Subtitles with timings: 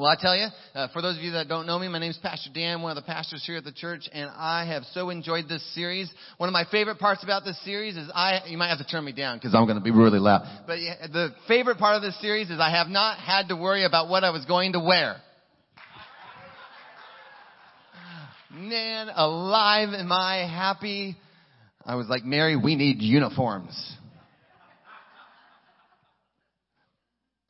[0.00, 2.10] Well, I tell you, uh, for those of you that don't know me, my name
[2.10, 5.10] is Pastor Dan, one of the pastors here at the church, and I have so
[5.10, 6.10] enjoyed this series.
[6.38, 9.04] One of my favorite parts about this series is I, you might have to turn
[9.04, 10.62] me down because I'm going to be really loud.
[10.66, 13.84] But yeah, the favorite part of this series is I have not had to worry
[13.84, 15.16] about what I was going to wear.
[18.50, 21.14] Man, alive am I happy.
[21.84, 23.96] I was like, Mary, we need uniforms.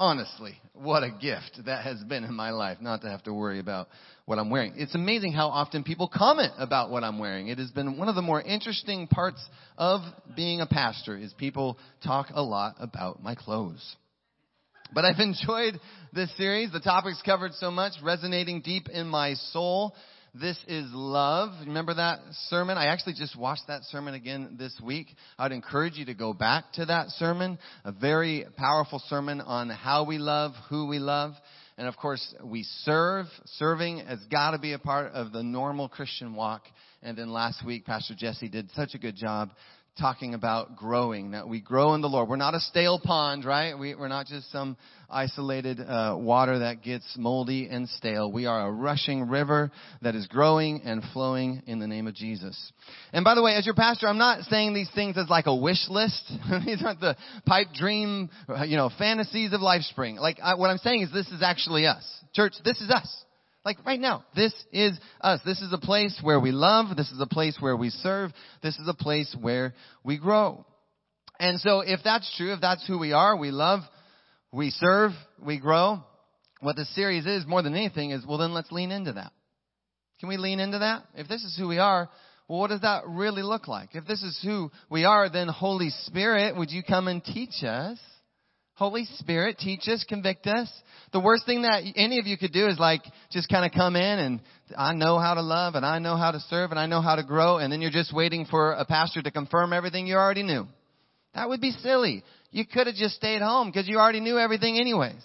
[0.01, 3.59] Honestly, what a gift that has been in my life, not to have to worry
[3.59, 3.89] about
[4.25, 4.75] what I'm wearing.
[4.77, 7.49] It's amazing how often people comment about what I'm wearing.
[7.49, 9.45] It has been one of the more interesting parts
[9.77, 10.01] of
[10.35, 13.97] being a pastor is people talk a lot about my clothes.
[14.93, 15.79] But I've enjoyed
[16.13, 16.73] this series.
[16.73, 19.95] The topics covered so much, resonating deep in my soul.
[20.33, 21.51] This is love.
[21.67, 22.79] Remember that sermon?
[22.79, 25.09] I actually just watched that sermon again this week.
[25.37, 27.59] I'd encourage you to go back to that sermon.
[27.85, 31.33] A very powerful sermon on how we love, who we love.
[31.77, 33.27] And of course, we serve.
[33.57, 36.63] Serving has got to be a part of the normal Christian walk.
[37.03, 39.51] And then last week, Pastor Jesse did such a good job
[40.01, 42.29] talking about growing, that we grow in the Lord.
[42.29, 43.79] We're not a stale pond, right?
[43.79, 44.77] We, are not just some
[45.11, 48.33] isolated uh, water that gets moldy and stale.
[48.33, 49.71] We are a rushing river
[50.03, 52.73] that is growing and flowing in the name of Jesus.
[53.13, 55.55] And by the way, as your pastor, I'm not saying these things as like a
[55.55, 56.33] wish list.
[56.67, 58.31] these aren't the pipe dream,
[58.67, 60.19] you know, fantasies of LifeSpring.
[60.19, 62.05] Like I, what I'm saying is this is actually us.
[62.33, 63.25] Church, this is us.
[63.65, 65.41] Like right now, this is us.
[65.45, 66.97] This is a place where we love.
[66.97, 68.33] This is a place where we serve.
[68.63, 70.65] This is a place where we grow.
[71.39, 73.81] And so if that's true, if that's who we are, we love,
[74.53, 75.13] we serve,
[75.45, 76.03] we grow,
[76.61, 79.33] what the series is more than anything is, well then let's lean into that.
[80.21, 81.05] Can we lean into that?
[81.15, 82.11] If this is who we are,
[82.47, 83.95] well what does that really look like?
[83.95, 87.99] If this is who we are, then Holy Spirit, would you come and teach us?
[88.81, 90.73] Holy Spirit, teach us, convict us.
[91.13, 93.95] The worst thing that any of you could do is like just kind of come
[93.95, 94.41] in and
[94.75, 97.17] I know how to love and I know how to serve and I know how
[97.17, 100.45] to grow and then you're just waiting for a pastor to confirm everything you already
[100.45, 100.67] knew.
[101.35, 102.25] That would be silly.
[102.53, 105.23] You could have just stayed home because you already knew everything anyways.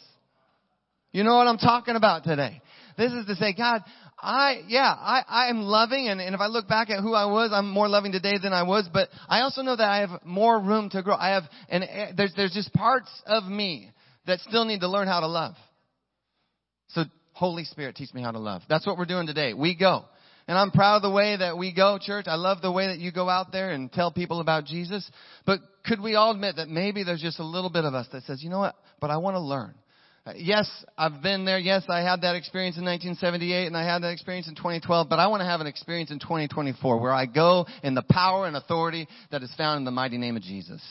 [1.13, 2.61] You know what I'm talking about today.
[2.97, 3.83] This is to say, God,
[4.25, 7.25] I, yeah, I, I am loving and, and if I look back at who I
[7.25, 10.21] was, I'm more loving today than I was, but I also know that I have
[10.25, 11.15] more room to grow.
[11.15, 11.83] I have, and
[12.17, 13.91] there's, there's just parts of me
[14.25, 15.53] that still need to learn how to love.
[16.89, 17.03] So
[17.33, 18.63] Holy Spirit, teach me how to love.
[18.67, 19.53] That's what we're doing today.
[19.53, 20.05] We go.
[20.47, 22.25] And I'm proud of the way that we go, church.
[22.27, 25.09] I love the way that you go out there and tell people about Jesus.
[25.45, 28.23] But could we all admit that maybe there's just a little bit of us that
[28.23, 28.75] says, you know what?
[28.99, 29.75] But I want to learn.
[30.33, 31.59] Yes, I've been there.
[31.59, 35.19] Yes, I had that experience in 1978 and I had that experience in 2012, but
[35.19, 38.57] I want to have an experience in 2024 where I go in the power and
[38.57, 40.81] authority that is found in the mighty name of Jesus.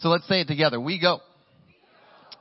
[0.00, 0.78] So let's say it together.
[0.78, 1.20] We go.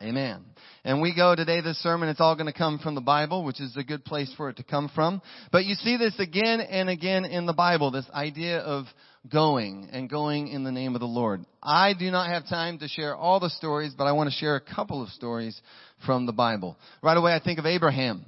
[0.01, 0.43] Amen.
[0.83, 3.61] And we go today, this sermon, it's all going to come from the Bible, which
[3.61, 5.21] is a good place for it to come from.
[5.51, 8.85] But you see this again and again in the Bible, this idea of
[9.29, 11.45] going and going in the name of the Lord.
[11.61, 14.55] I do not have time to share all the stories, but I want to share
[14.55, 15.59] a couple of stories
[16.05, 16.77] from the Bible.
[17.03, 18.25] Right away, I think of Abraham.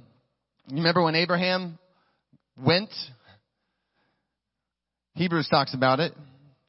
[0.68, 1.78] You remember when Abraham
[2.56, 2.90] went?
[5.14, 6.12] Hebrews talks about it.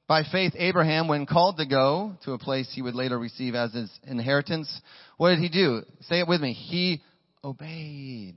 [0.08, 3.74] By faith, Abraham, when called to go to a place he would later receive as
[3.74, 4.70] his inheritance,
[5.18, 5.82] what did he do?
[6.02, 6.54] Say it with me.
[6.54, 7.02] He
[7.44, 8.36] obeyed.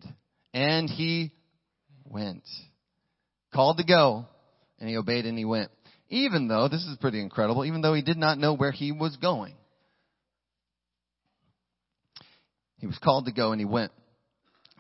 [0.55, 1.33] And he
[2.05, 2.45] went.
[3.53, 4.27] Called to go,
[4.79, 5.71] and he obeyed and he went.
[6.11, 9.17] Even though, this is pretty incredible, even though he did not know where he was
[9.17, 9.55] going.
[12.79, 13.93] He was called to go and he went.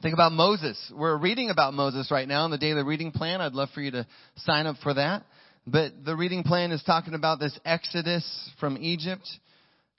[0.01, 0.79] Think about Moses.
[0.95, 3.41] We're reading about Moses right now in the daily reading plan.
[3.41, 4.07] I'd love for you to
[4.37, 5.25] sign up for that.
[5.67, 8.25] But the reading plan is talking about this exodus
[8.61, 9.29] from Egypt.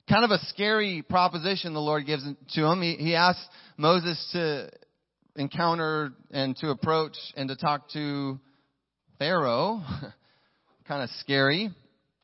[0.07, 2.81] Kind of a scary proposition the Lord gives to him.
[2.81, 3.45] He, he asks
[3.77, 4.69] Moses to
[5.35, 8.39] encounter and to approach and to talk to
[9.19, 9.83] Pharaoh.
[10.89, 11.69] kind of scary.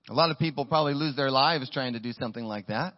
[0.09, 2.95] A lot of people probably lose their lives trying to do something like that.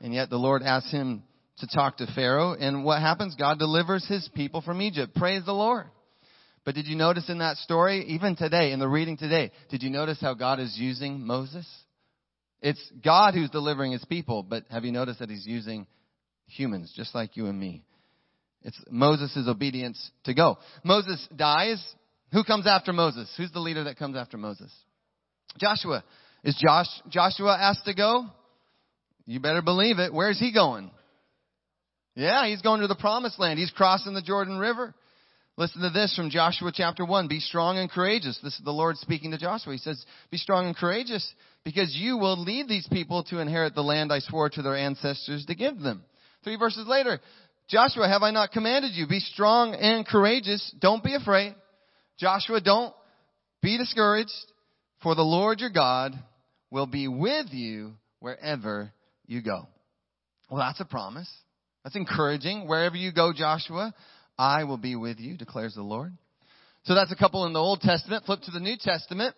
[0.00, 1.22] And yet the Lord asks him
[1.58, 2.54] to talk to Pharaoh.
[2.54, 3.36] And what happens?
[3.38, 5.14] God delivers his people from Egypt.
[5.14, 5.86] Praise the Lord.
[6.64, 9.90] But did you notice in that story, even today, in the reading today, did you
[9.90, 11.66] notice how God is using Moses?
[12.60, 15.86] It's God who's delivering his people, but have you noticed that he's using
[16.46, 17.84] humans, just like you and me?
[18.62, 20.58] It's Moses' obedience to go.
[20.82, 21.84] Moses dies.
[22.32, 23.32] Who comes after Moses?
[23.36, 24.72] Who's the leader that comes after Moses?
[25.58, 26.04] Joshua.
[26.42, 28.26] Is Josh, Joshua asked to go?
[29.26, 30.12] You better believe it.
[30.12, 30.90] Where's he going?
[32.14, 33.58] Yeah, he's going to the promised land.
[33.58, 34.94] He's crossing the Jordan River.
[35.56, 37.28] Listen to this from Joshua chapter 1.
[37.28, 38.38] Be strong and courageous.
[38.42, 39.72] This is the Lord speaking to Joshua.
[39.72, 41.32] He says, Be strong and courageous
[41.64, 45.46] because you will lead these people to inherit the land I swore to their ancestors
[45.46, 46.04] to give them.
[46.42, 47.20] Three verses later,
[47.68, 49.06] Joshua, have I not commanded you?
[49.06, 50.74] Be strong and courageous.
[50.80, 51.54] Don't be afraid.
[52.18, 52.94] Joshua, don't
[53.62, 54.30] be discouraged,
[55.04, 56.18] for the Lord your God
[56.70, 58.92] will be with you wherever
[59.26, 59.68] you go.
[60.50, 61.30] Well, that's a promise.
[61.84, 62.66] That's encouraging.
[62.66, 63.94] Wherever you go, Joshua,
[64.38, 66.12] I will be with you, declares the Lord.
[66.84, 68.24] So that's a couple in the Old Testament.
[68.24, 69.36] Flip to the New Testament.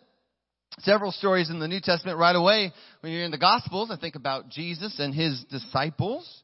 [0.79, 2.73] Several stories in the New Testament right away.
[3.01, 6.43] When you're in the Gospels, I think about Jesus and his disciples.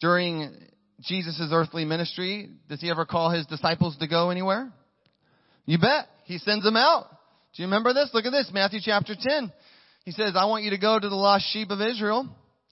[0.00, 0.54] During
[1.00, 4.70] Jesus' earthly ministry, does he ever call his disciples to go anywhere?
[5.64, 6.06] You bet.
[6.30, 7.08] He sends them out.
[7.10, 8.10] Do you remember this?
[8.14, 9.52] Look at this, Matthew chapter 10.
[10.04, 12.28] He says, I want you to go to the lost sheep of Israel.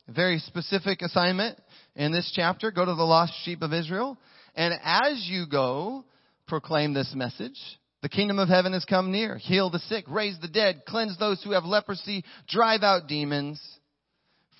[0.07, 1.59] A very specific assignment
[1.97, 2.71] in this chapter.
[2.71, 4.17] Go to the lost sheep of Israel.
[4.55, 6.05] And as you go,
[6.47, 7.59] proclaim this message.
[8.01, 9.37] The kingdom of heaven has come near.
[9.39, 13.61] Heal the sick, raise the dead, cleanse those who have leprosy, drive out demons.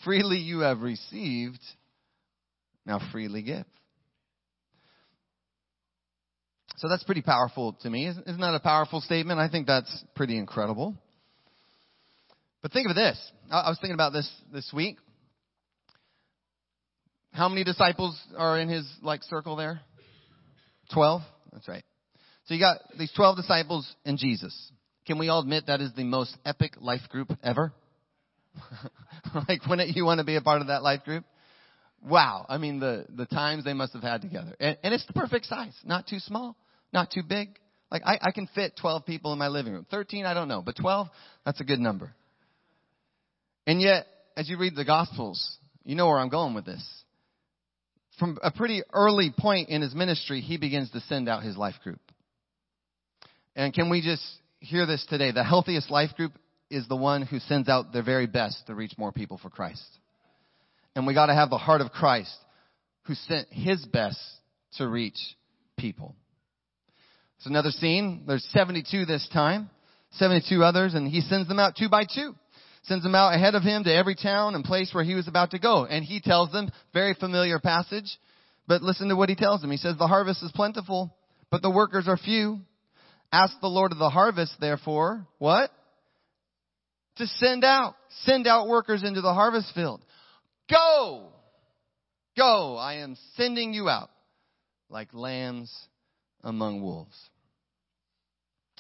[0.05, 1.61] Freely you have received,
[2.85, 3.65] now freely give.
[6.77, 8.07] So that's pretty powerful to me.
[8.07, 9.41] Isn't that a powerful statement?
[9.41, 10.95] I think that's pretty incredible.
[12.63, 13.19] But think of this.
[13.51, 14.99] I was thinking about this this week.
[17.33, 19.81] How many disciples are in his like circle there?
[20.93, 21.23] Twelve?
[21.53, 21.85] That's right.
[22.47, 24.73] So you got these twelve disciples and Jesus.
[25.07, 27.73] Can we all admit that is the most epic life group ever?
[29.49, 31.25] like wouldn't you want to be a part of that life group?
[32.07, 32.47] Wow.
[32.49, 34.55] I mean the, the times they must have had together.
[34.61, 35.75] And, and it's the perfect size.
[35.85, 36.57] Not too small,
[36.93, 37.59] not too big.
[37.91, 39.87] Like I, I can fit 12 people in my living room.
[39.91, 41.09] 13, I don't know, but 12,
[41.45, 42.13] that's a good number.
[43.67, 44.07] And yet,
[44.37, 46.85] as you read the Gospels, you know where I'm going with this.
[48.19, 51.77] From a pretty early point in his ministry, he begins to send out his life
[51.85, 52.01] group.
[53.55, 54.23] And can we just
[54.61, 55.33] hear this today?
[55.33, 56.33] The healthiest life group
[56.71, 59.85] is the one who sends out their very best to reach more people for Christ.
[60.99, 62.37] And we gotta have the heart of Christ
[63.05, 64.19] who sent his best
[64.79, 65.19] to reach
[65.77, 66.17] people.
[67.37, 68.25] It's another scene.
[68.27, 69.71] There's 72 this time.
[70.15, 72.35] 72 others and he sends them out two by two
[72.85, 75.51] sends them out ahead of him to every town and place where he was about
[75.51, 75.85] to go.
[75.85, 78.19] And he tells them, very familiar passage,
[78.67, 79.71] but listen to what he tells them.
[79.71, 81.15] He says, the harvest is plentiful,
[81.51, 82.61] but the workers are few.
[83.31, 85.71] Ask the Lord of the harvest, therefore, what?
[87.17, 90.01] To send out, send out workers into the harvest field.
[90.71, 91.29] Go!
[92.37, 92.77] Go!
[92.77, 94.11] I am sending you out
[94.91, 95.75] like lambs
[96.43, 97.17] among wolves.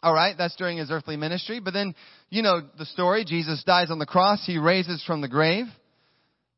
[0.02, 1.60] All right, that's during his earthly ministry.
[1.60, 1.94] But then,
[2.30, 3.24] you know the story.
[3.24, 4.44] Jesus dies on the cross.
[4.46, 5.66] He raises from the grave.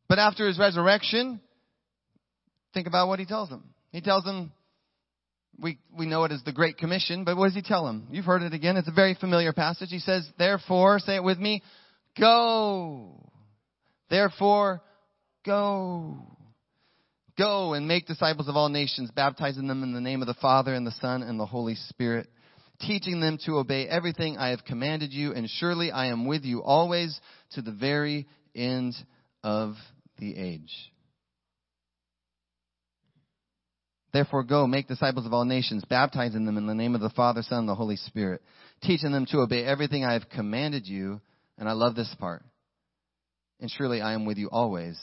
[0.09, 1.41] But after his resurrection,
[2.75, 3.65] think about what he tells them.
[3.93, 4.53] He tells them,
[5.59, 8.09] we, we know it as the Great Commission, but what does he tell them?
[8.11, 8.77] You've heard it again.
[8.77, 9.88] It's a very familiar passage.
[9.91, 11.62] He says, therefore, say it with me,
[12.19, 13.31] go.
[14.09, 14.82] Therefore,
[15.44, 16.16] go.
[17.38, 20.75] Go and make disciples of all nations, baptizing them in the name of the Father
[20.75, 22.28] and the Son and the Holy Spirit
[22.81, 26.62] teaching them to obey everything I have commanded you, and surely I am with you
[26.62, 27.19] always
[27.52, 28.94] to the very end
[29.42, 29.75] of
[30.19, 30.72] the age.
[34.12, 37.43] Therefore go, make disciples of all nations, baptizing them in the name of the Father,
[37.43, 38.43] Son, and the Holy Spirit,
[38.82, 41.20] teaching them to obey everything I have commanded you,
[41.58, 42.43] and I love this part.
[43.60, 44.98] And surely I am with you always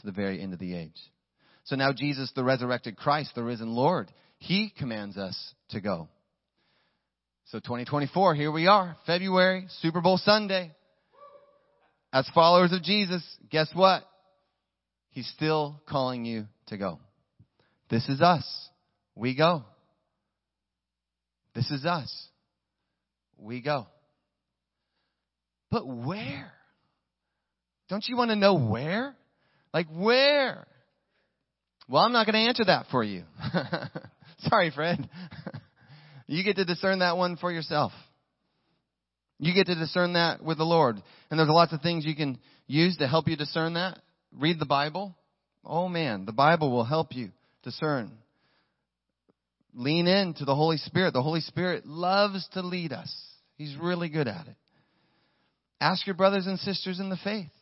[0.00, 1.00] to the very end of the age.
[1.64, 6.08] So now Jesus, the resurrected Christ, the risen Lord, He commands us to go.
[7.46, 10.72] So 2024, here we are, February, Super Bowl Sunday.
[12.12, 14.02] As followers of Jesus, guess what?
[15.10, 16.98] He's still calling you to go.
[17.88, 18.44] This is us.
[19.14, 19.64] We go.
[21.54, 22.28] This is us.
[23.38, 23.86] We go.
[25.70, 26.52] But where?
[27.88, 29.16] Don't you want to know where?
[29.76, 30.66] Like where?
[31.86, 33.24] Well, I'm not going to answer that for you.
[34.38, 35.08] Sorry, Fred.
[36.28, 37.92] You get to discern that one for yourself.
[39.38, 41.00] You get to discern that with the Lord.
[41.30, 44.00] And there's lots of things you can use to help you discern that.
[44.36, 45.14] Read the Bible.
[45.64, 47.30] Oh man, the Bible will help you
[47.62, 48.10] discern.
[49.72, 51.12] Lean into the Holy Spirit.
[51.12, 53.14] The Holy Spirit loves to lead us.
[53.54, 54.56] He's really good at it.
[55.80, 57.52] Ask your brothers and sisters in the faith.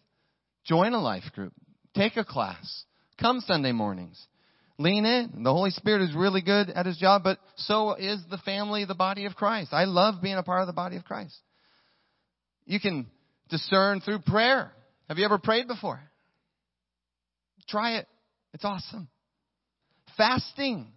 [0.64, 1.52] Join a life group.
[1.95, 2.85] Take a class.
[3.21, 4.21] Come Sunday mornings.
[4.79, 5.45] Lean in.
[5.45, 8.95] The Holy Spirit is really good at his job, but so is the family, the
[8.95, 9.73] body of Christ.
[9.73, 11.37] I love being a part of the body of Christ.
[12.67, 13.07] You can
[13.51, 14.73] discern through prayer.
[15.09, 16.01] Have you ever prayed before?
[17.69, 18.09] Try it.
[18.53, 19.09] It's awesome.
[20.17, 20.89] Fasting.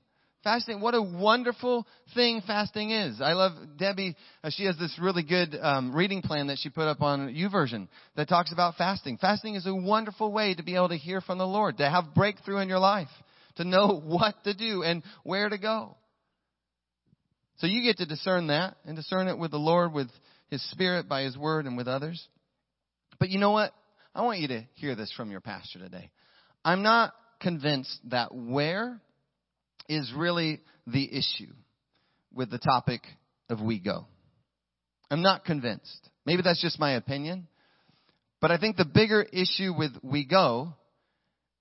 [0.47, 3.19] Fasting, what a wonderful thing fasting is.
[3.19, 4.15] I love Debbie.
[4.41, 7.89] Uh, she has this really good um, reading plan that she put up on YouVersion
[8.15, 9.17] that talks about fasting.
[9.17, 12.15] Fasting is a wonderful way to be able to hear from the Lord, to have
[12.15, 13.09] breakthrough in your life,
[13.57, 15.97] to know what to do and where to go.
[17.57, 20.07] So you get to discern that and discern it with the Lord, with
[20.49, 22.25] His Spirit, by His Word, and with others.
[23.19, 23.73] But you know what?
[24.15, 26.09] I want you to hear this from your pastor today.
[26.63, 27.11] I'm not
[27.41, 29.01] convinced that where
[29.87, 31.53] is really the issue
[32.33, 33.01] with the topic
[33.49, 34.05] of we go.
[35.09, 36.09] I'm not convinced.
[36.25, 37.47] Maybe that's just my opinion.
[38.41, 40.73] But I think the bigger issue with we go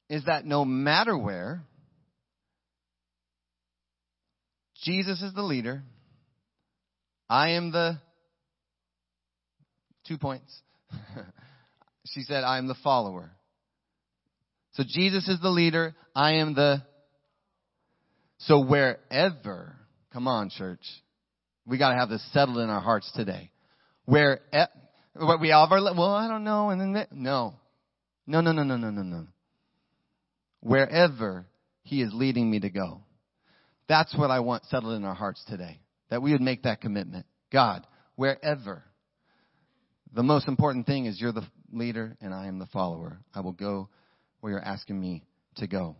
[0.09, 1.63] is that no matter where,
[4.83, 5.83] Jesus is the leader.
[7.29, 7.99] I am the
[10.07, 10.55] two points.
[12.07, 13.33] she said, I am the follower.
[14.73, 15.95] So Jesus is the leader.
[16.15, 16.83] I am the
[18.47, 19.77] so wherever,
[20.13, 20.81] come on, church,
[21.67, 23.51] we got to have this settled in our hearts today.
[24.05, 24.41] Where
[25.15, 27.55] what we all have our well, I don't know, and then no,
[28.27, 29.27] no, no, no, no, no, no, no.
[30.61, 31.47] Wherever
[31.83, 33.03] He is leading me to go,
[33.89, 35.81] that's what I want settled in our hearts today.
[36.11, 37.27] That we would make that commitment.
[37.53, 37.85] God,
[38.15, 38.85] wherever.
[40.15, 43.19] The most important thing is you're the leader and I am the follower.
[43.35, 43.89] I will go
[44.41, 45.25] where you're asking me
[45.57, 45.97] to go.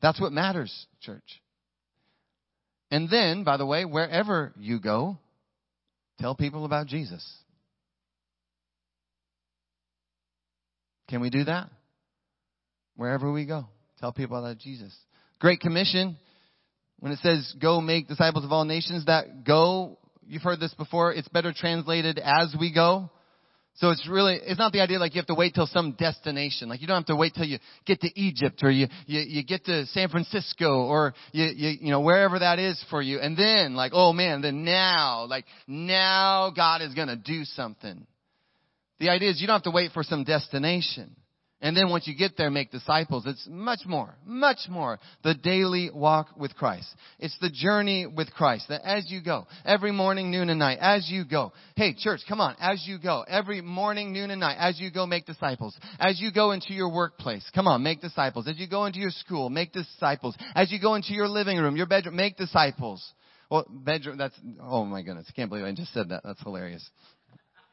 [0.00, 1.42] That's what matters, church.
[2.90, 5.18] And then, by the way, wherever you go,
[6.18, 7.24] tell people about Jesus.
[11.08, 11.68] Can we do that?
[12.96, 13.66] Wherever we go,
[13.98, 14.94] tell people about Jesus.
[15.38, 16.16] Great Commission,
[16.98, 21.12] when it says go make disciples of all nations, that go, you've heard this before,
[21.12, 23.10] it's better translated as we go.
[23.78, 26.68] So it's really, it's not the idea like you have to wait till some destination.
[26.68, 29.44] Like you don't have to wait till you get to Egypt or you, you, you
[29.44, 33.20] get to San Francisco or you, you, you know, wherever that is for you.
[33.20, 38.04] And then like, oh man, then now, like now God is gonna do something.
[38.98, 41.14] The idea is you don't have to wait for some destination.
[41.60, 43.24] And then once you get there, make disciples.
[43.26, 46.86] It's much more, much more the daily walk with Christ.
[47.18, 51.10] It's the journey with Christ that as you go, every morning, noon, and night, as
[51.10, 51.52] you go.
[51.74, 55.04] Hey, church, come on, as you go, every morning, noon, and night, as you go,
[55.04, 55.76] make disciples.
[55.98, 58.46] As you go into your workplace, come on, make disciples.
[58.46, 60.36] As you go into your school, make disciples.
[60.54, 63.04] As you go into your living room, your bedroom, make disciples.
[63.50, 66.22] Well, bedroom, that's, oh my goodness, I can't believe I just said that.
[66.22, 66.88] That's hilarious.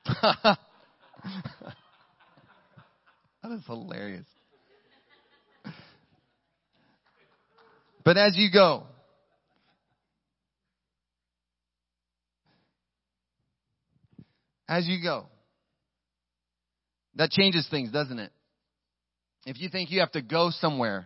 [3.47, 4.25] That is hilarious.
[8.03, 8.85] But as you go,
[14.67, 15.27] as you go,
[17.15, 18.31] that changes things, doesn't it?
[19.45, 21.05] If you think you have to go somewhere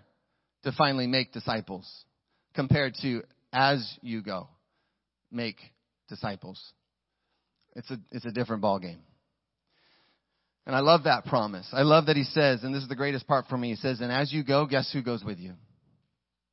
[0.64, 1.86] to finally make disciples,
[2.56, 4.48] compared to as you go,
[5.30, 5.58] make
[6.08, 6.62] disciples,
[7.76, 9.00] it's a, it's a different ballgame.
[10.70, 11.68] And I love that promise.
[11.74, 14.02] I love that he says, and this is the greatest part for me, he says,
[14.02, 15.54] and as you go, guess who goes with you?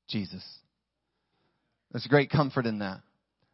[0.08, 0.42] Jesus.
[1.92, 3.02] There's great comfort in that.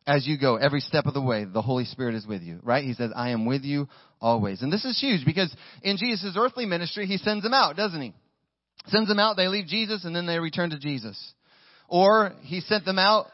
[0.06, 2.84] As you go, every step of the way, the Holy Spirit is with you, right?
[2.84, 3.88] He says, I am with you
[4.20, 4.62] always.
[4.62, 5.52] And this is huge because
[5.82, 8.14] in Jesus' earthly ministry, he sends them out, doesn't he?
[8.86, 11.18] Sends them out, they leave Jesus, and then they return to Jesus.
[11.88, 13.26] Or he sent them out,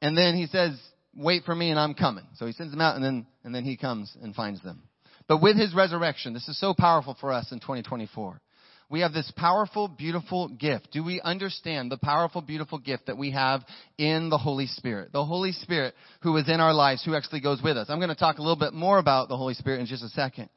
[0.00, 0.80] and then he says,
[1.14, 2.24] wait for me and I'm coming.
[2.36, 4.84] So he sends them out, and then, and then he comes and finds them.
[5.30, 8.40] But with his resurrection, this is so powerful for us in 2024.
[8.90, 10.88] We have this powerful, beautiful gift.
[10.90, 13.62] Do we understand the powerful, beautiful gift that we have
[13.98, 15.12] in the Holy Spirit?
[15.12, 17.86] The Holy Spirit who is in our lives, who actually goes with us.
[17.88, 20.08] I'm going to talk a little bit more about the Holy Spirit in just a
[20.08, 20.48] second.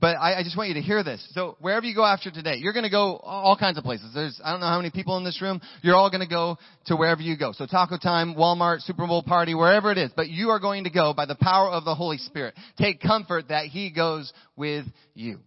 [0.00, 1.22] But I, I just want you to hear this.
[1.32, 4.10] So wherever you go after today, you're going to go all kinds of places.
[4.14, 5.60] There's, I don't know how many people in this room.
[5.82, 6.56] You're all going to go
[6.86, 7.52] to wherever you go.
[7.52, 10.10] So taco time, Walmart, Super Bowl party, wherever it is.
[10.16, 12.54] But you are going to go by the power of the Holy Spirit.
[12.78, 15.40] Take comfort that He goes with you.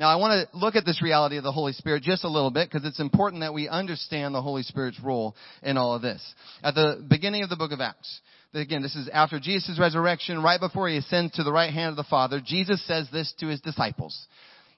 [0.00, 2.50] Now I want to look at this reality of the Holy Spirit just a little
[2.50, 6.22] bit because it's important that we understand the Holy Spirit's role in all of this.
[6.64, 8.20] At the beginning of the book of Acts,
[8.52, 11.96] Again, this is after Jesus' resurrection, right before he ascends to the right hand of
[11.96, 12.40] the Father.
[12.44, 14.26] Jesus says this to his disciples.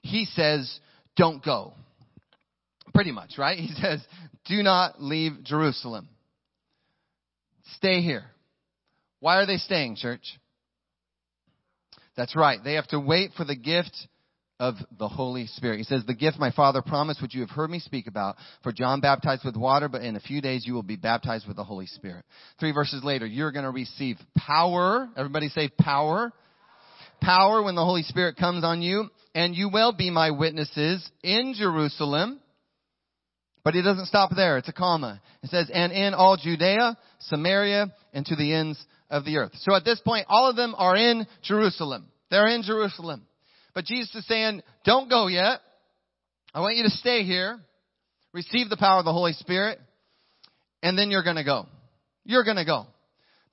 [0.01, 0.79] He says,
[1.15, 1.73] don't go.
[2.93, 3.57] Pretty much, right?
[3.57, 4.05] He says,
[4.45, 6.07] do not leave Jerusalem.
[7.77, 8.25] Stay here.
[9.19, 10.37] Why are they staying, church?
[12.15, 12.59] That's right.
[12.63, 13.95] They have to wait for the gift
[14.59, 15.77] of the Holy Spirit.
[15.77, 18.71] He says, the gift my Father promised, which you have heard me speak about, for
[18.71, 21.63] John baptized with water, but in a few days you will be baptized with the
[21.63, 22.23] Holy Spirit.
[22.59, 25.09] Three verses later, you're going to receive power.
[25.17, 26.31] Everybody say power.
[27.21, 31.55] Power when the Holy Spirit comes on you, and you will be my witnesses in
[31.57, 32.39] Jerusalem,
[33.63, 34.57] But he doesn't stop there.
[34.57, 35.21] It's a comma.
[35.41, 39.51] It says, and in all Judea, Samaria, and to the ends of the earth.
[39.61, 42.07] So at this point, all of them are in Jerusalem.
[42.29, 43.25] They're in Jerusalem.
[43.73, 45.59] But Jesus is saying, don't go yet.
[46.53, 47.59] I want you to stay here,
[48.31, 49.79] receive the power of the Holy Spirit,
[50.83, 51.65] and then you're gonna go.
[52.25, 52.85] You're gonna go.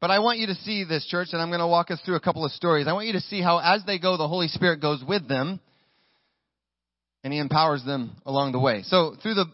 [0.01, 2.17] But I want you to see this church, and I'm going to walk us through
[2.17, 2.87] a couple of stories.
[2.89, 5.61] I want you to see how as they go, the Holy Spirit goes with them,
[7.23, 8.83] and He empowers them along the way.
[8.83, 9.45] So through the,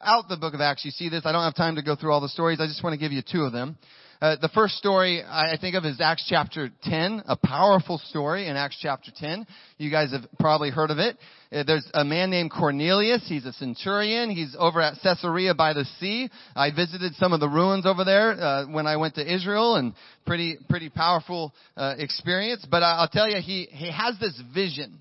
[0.00, 1.22] out the book of Acts, you see this.
[1.24, 2.60] I don't have time to go through all the stories.
[2.60, 3.76] I just want to give you two of them.
[4.22, 8.54] Uh, the first story I think of is Acts chapter 10, a powerful story in
[8.54, 9.44] Acts chapter 10.
[9.78, 11.18] You guys have probably heard of it.
[11.50, 13.24] Uh, there's a man named Cornelius.
[13.26, 14.30] He's a centurion.
[14.30, 16.30] He's over at Caesarea by the sea.
[16.54, 19.92] I visited some of the ruins over there uh, when I went to Israel, and
[20.24, 22.64] pretty pretty powerful uh, experience.
[22.70, 25.00] But I'll tell you, he he has this vision,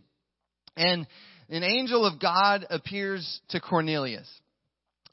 [0.75, 1.05] and
[1.47, 4.27] an angel of God appears to Cornelius.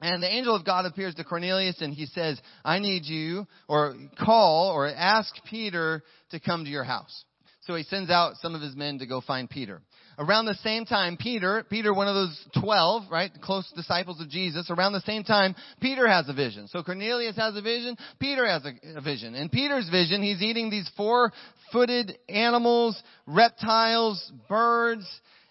[0.01, 3.97] And the angel of God appears to Cornelius and he says, I need you, or
[4.25, 7.25] call, or ask Peter to come to your house.
[7.63, 9.83] So he sends out some of his men to go find Peter.
[10.19, 14.71] Around the same time, Peter, Peter, one of those twelve, right, close disciples of Jesus,
[14.71, 16.67] around the same time, Peter has a vision.
[16.69, 19.35] So Cornelius has a vision, Peter has a, a vision.
[19.35, 25.07] In Peter's vision, he's eating these four-footed animals, reptiles, birds,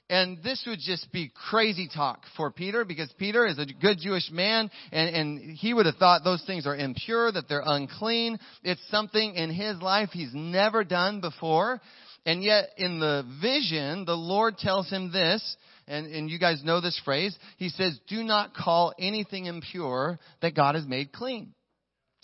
[0.10, 4.30] and this would just be crazy talk for Peter because Peter is a good Jewish
[4.32, 8.40] man and, and he would have thought those things are impure, that they're unclean.
[8.64, 11.82] It's something in his life he's never done before.
[12.26, 16.82] And yet in the vision, the Lord tells him this, and, and you guys know
[16.82, 17.38] this phrase.
[17.58, 21.54] He says, do not call anything impure that God has made clean.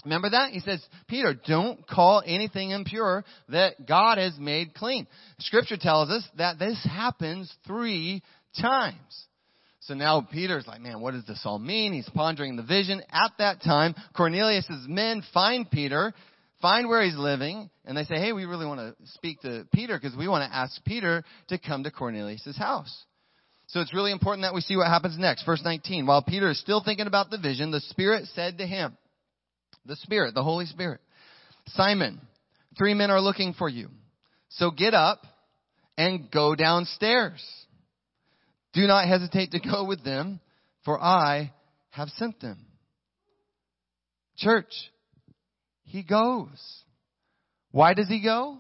[0.03, 0.51] Remember that?
[0.51, 5.07] He says, Peter, don't call anything impure that God has made clean.
[5.39, 8.22] Scripture tells us that this happens three
[8.60, 9.25] times.
[9.81, 11.93] So now Peter's like, man, what does this all mean?
[11.93, 13.01] He's pondering the vision.
[13.12, 16.13] At that time, Cornelius' men find Peter,
[16.62, 20.00] find where he's living, and they say, hey, we really want to speak to Peter
[20.00, 23.03] because we want to ask Peter to come to Cornelius' house.
[23.67, 25.45] So it's really important that we see what happens next.
[25.45, 26.05] Verse 19.
[26.05, 28.98] While Peter is still thinking about the vision, the Spirit said to him,
[29.86, 31.02] the Spirit, the Holy Spirit.
[31.67, 32.19] Simon,
[32.78, 33.89] three men are looking for you.
[34.50, 35.26] So get up
[35.98, 37.43] and go downstairs.
[38.74, 40.39] Do not hesitate to go with them,
[40.84, 41.54] for I
[41.91, 42.65] have sent them.
[44.38, 44.74] Church,
[45.84, 46.84] he goes.
[47.72, 48.58] Why does he go?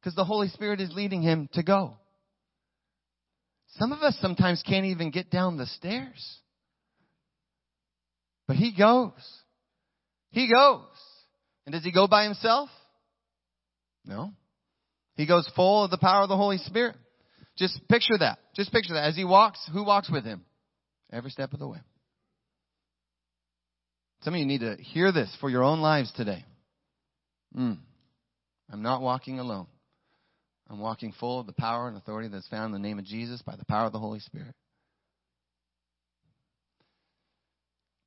[0.00, 1.96] Because the Holy Spirit is leading him to go.
[3.78, 6.38] Some of us sometimes can't even get down the stairs.
[8.46, 9.12] But he goes.
[10.32, 10.84] He goes.
[11.64, 12.68] And does he go by himself?
[14.04, 14.32] No.
[15.14, 16.96] He goes full of the power of the Holy Spirit.
[17.56, 18.38] Just picture that.
[18.56, 19.04] Just picture that.
[19.04, 20.44] As he walks, who walks with him?
[21.12, 21.78] Every step of the way.
[24.22, 26.44] Some of you need to hear this for your own lives today.
[27.56, 27.78] Mm.
[28.70, 29.66] I'm not walking alone.
[30.70, 33.42] I'm walking full of the power and authority that's found in the name of Jesus
[33.42, 34.54] by the power of the Holy Spirit.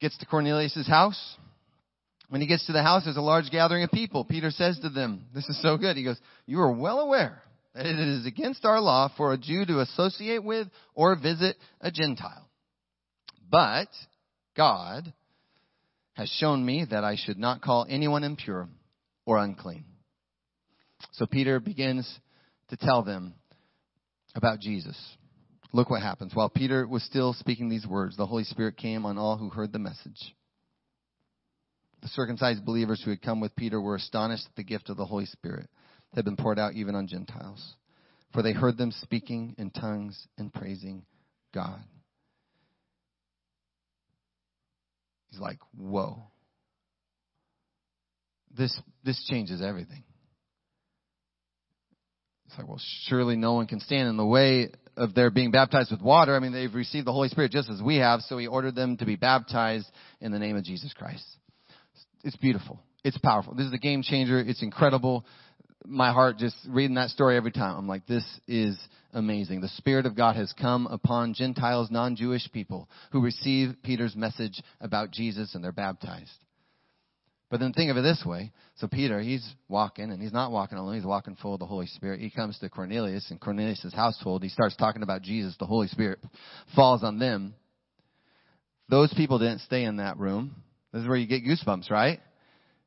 [0.01, 1.37] Gets to Cornelius' house.
[2.29, 4.25] When he gets to the house, there's a large gathering of people.
[4.25, 5.95] Peter says to them, this is so good.
[5.95, 7.41] He goes, you are well aware
[7.73, 11.91] that it is against our law for a Jew to associate with or visit a
[11.91, 12.49] Gentile.
[13.49, 13.89] But
[14.55, 15.13] God
[16.13, 18.69] has shown me that I should not call anyone impure
[19.25, 19.85] or unclean.
[21.13, 22.09] So Peter begins
[22.69, 23.33] to tell them
[24.33, 24.97] about Jesus.
[25.73, 26.33] Look what happens.
[26.33, 29.73] While Peter was still speaking these words, the Holy Spirit came on all who heard
[29.73, 30.33] the message.
[32.05, 35.05] The circumcised believers who had come with Peter were astonished at the gift of the
[35.05, 35.67] Holy Spirit
[36.11, 37.73] that had been poured out even on Gentiles,
[38.31, 41.03] for they heard them speaking in tongues and praising
[41.51, 41.79] God.
[45.31, 46.27] He's like, whoa.
[48.55, 50.03] This, this changes everything.
[52.45, 55.89] It's like, well, surely no one can stand in the way of their being baptized
[55.89, 56.35] with water.
[56.35, 58.95] I mean, they've received the Holy Spirit just as we have, so he ordered them
[58.97, 59.89] to be baptized
[60.21, 61.25] in the name of Jesus Christ.
[62.25, 62.79] It's beautiful.
[63.03, 63.53] It's powerful.
[63.53, 64.39] This is a game changer.
[64.39, 65.25] It's incredible.
[65.85, 67.77] My heart just reading that story every time.
[67.77, 68.77] I'm like, this is
[69.13, 69.61] amazing.
[69.61, 75.11] The Spirit of God has come upon Gentiles, non-Jewish people who receive Peter's message about
[75.11, 76.31] Jesus and they're baptized.
[77.51, 78.51] But then think of it this way.
[78.77, 80.95] So Peter, he's walking and he's not walking alone.
[80.95, 82.19] He's walking full of the Holy Spirit.
[82.19, 84.41] He comes to Cornelius and Cornelius' household.
[84.41, 85.55] He starts talking about Jesus.
[85.59, 86.17] The Holy Spirit
[86.75, 87.53] falls on them.
[88.89, 90.55] Those people didn't stay in that room.
[90.95, 92.21] This is where you get goosebumps, right?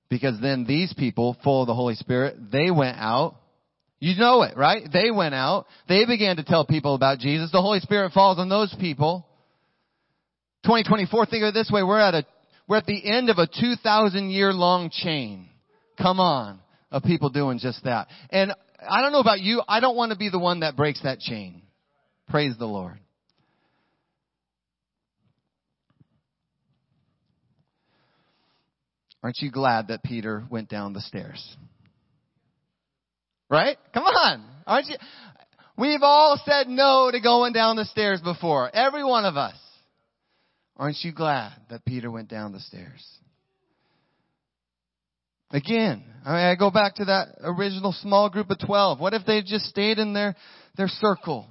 [0.09, 3.37] Because then these people, full of the Holy Spirit, they went out.
[4.01, 4.81] You know it, right?
[4.90, 5.66] They went out.
[5.90, 7.53] They began to tell people about Jesus.
[7.53, 9.27] The Holy Spirit falls on those people.
[10.64, 12.25] 2024, think of it this way, we're at a,
[12.66, 15.47] we're at the end of a 2,000 year long chain.
[16.01, 18.09] Come on, of people doing just that.
[18.31, 18.55] And
[18.88, 21.18] I don't know about you, I don't want to be the one that breaks that
[21.18, 21.61] chain.
[22.31, 22.99] Praise the Lord.
[29.29, 31.55] Aren't you glad that Peter went down the stairs?
[33.51, 33.77] Right?
[33.93, 34.43] Come on.
[34.67, 34.97] Aren't you?
[35.77, 38.75] We've all said no to going down the stairs before.
[38.75, 39.55] Every one of us.
[40.79, 43.07] Aren't you glad that Peter went down the stairs?
[45.51, 48.99] Again, I, mean, I go back to that original small group of 12.
[48.99, 50.37] What if they just stayed in their,
[50.79, 51.49] their circle?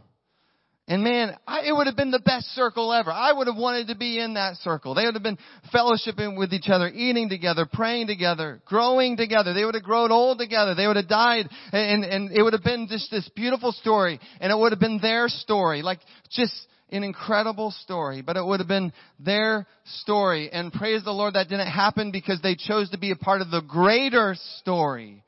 [0.90, 3.12] And man, I, it would have been the best circle ever.
[3.12, 4.96] I would have wanted to be in that circle.
[4.96, 5.38] They would have been
[5.74, 9.54] fellowshipping with each other, eating together, praying together, growing together.
[9.54, 10.76] They would have grown old together.
[10.76, 14.50] They would have died and, and it would have been just this beautiful story and
[14.50, 15.82] it would have been their story.
[15.82, 16.56] Like just
[16.90, 20.50] an incredible story, but it would have been their story.
[20.50, 23.52] And praise the Lord that didn't happen because they chose to be a part of
[23.52, 25.22] the greater story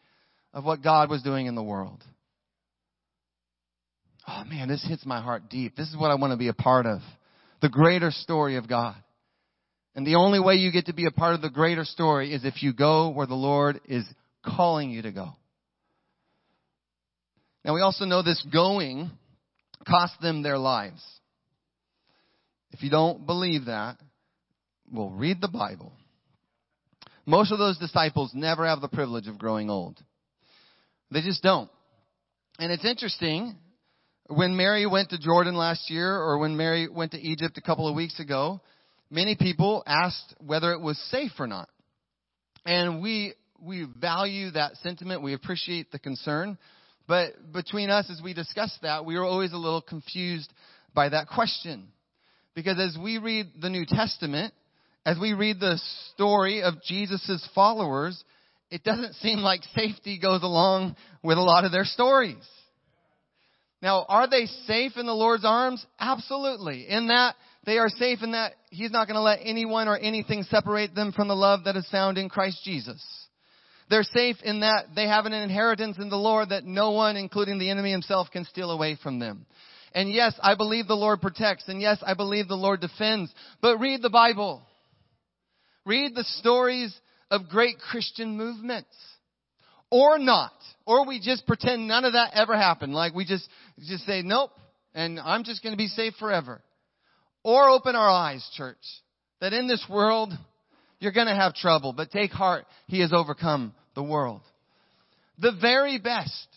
[0.53, 2.01] of what God was doing in the world
[4.29, 5.75] oh man, this hits my heart deep.
[5.75, 7.01] This is what I want to be a part of.
[7.61, 8.95] The greater story of God.
[9.95, 12.45] And the only way you get to be a part of the greater story is
[12.45, 14.05] if you go where the Lord is
[14.45, 15.29] calling you to go.
[17.65, 19.11] Now we also know this going
[19.87, 21.03] cost them their lives.
[22.71, 23.97] If you don't believe that,
[24.91, 25.91] well, read the Bible.
[27.25, 29.99] Most of those disciples never have the privilege of growing old.
[31.11, 31.69] They just don't.
[32.57, 33.55] And it's interesting
[34.29, 37.87] when Mary went to Jordan last year or when Mary went to Egypt a couple
[37.87, 38.61] of weeks ago,
[39.09, 41.67] many people asked whether it was safe or not.
[42.63, 45.23] And we, we value that sentiment.
[45.23, 46.59] We appreciate the concern.
[47.07, 50.53] But between us, as we discussed that, we were always a little confused
[50.93, 51.87] by that question.
[52.53, 54.53] Because as we read the New Testament,
[55.07, 55.81] as we read the
[56.13, 58.23] story of Jesus' followers,
[58.69, 62.45] it doesn't seem like safety goes along with a lot of their stories.
[63.81, 65.85] Now, are they safe in the Lord's arms?
[65.99, 66.87] Absolutely.
[66.89, 70.43] In that, they are safe in that He's not going to let anyone or anything
[70.43, 73.01] separate them from the love that is found in Christ Jesus.
[73.89, 77.57] They're safe in that they have an inheritance in the Lord that no one, including
[77.57, 79.45] the enemy himself, can steal away from them.
[79.93, 83.79] And yes, I believe the Lord protects, and yes, I believe the Lord defends, but
[83.79, 84.61] read the Bible.
[85.85, 86.95] Read the stories
[87.31, 88.95] of great Christian movements
[89.91, 90.53] or not.
[90.85, 92.93] Or we just pretend none of that ever happened.
[92.93, 93.47] Like we just,
[93.79, 94.51] just say, nope,
[94.93, 96.61] and I'm just going to be safe forever.
[97.43, 98.77] Or open our eyes, church,
[99.39, 100.33] that in this world,
[100.99, 104.41] you're going to have trouble, but take heart, He has overcome the world.
[105.37, 106.47] The very best